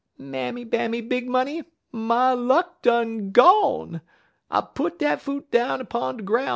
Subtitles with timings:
[0.17, 4.01] "'Mammy Bammy Big Money, my luck done gone.
[4.49, 6.49] I put dat foot down 'pon de groun'.